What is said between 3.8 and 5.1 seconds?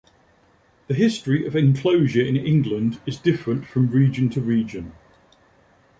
region to region.